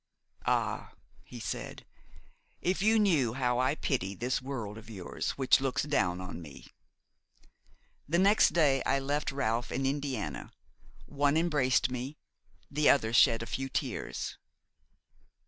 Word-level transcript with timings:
"Ah!" 0.47 0.93
he 1.23 1.39
said, 1.39 1.85
"if 2.59 2.81
you 2.81 2.97
knew 2.97 3.33
how 3.33 3.59
I 3.59 3.75
pity 3.75 4.15
this 4.15 4.41
world 4.41 4.79
of 4.79 4.89
yours, 4.89 5.37
which 5.37 5.61
looks 5.61 5.83
down 5.83 6.19
on 6.19 6.41
me!" 6.41 6.65
The 8.09 8.17
next 8.17 8.49
day 8.53 8.81
I 8.83 8.97
left 8.97 9.31
Ralph 9.31 9.69
and 9.69 9.85
Indiana; 9.85 10.53
one 11.05 11.37
embraced 11.37 11.91
me, 11.91 12.17
the 12.71 12.89
other 12.89 13.13
shed 13.13 13.43
a 13.43 13.45
few 13.45 13.69
tears. 13.69 14.39